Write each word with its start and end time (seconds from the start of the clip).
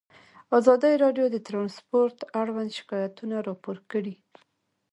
ازادي 0.59 0.93
راډیو 1.03 1.25
د 1.31 1.37
ترانسپورټ 1.47 2.17
اړوند 2.41 2.69
شکایتونه 2.79 3.35
راپور 3.47 3.77
کړي. 3.91 4.15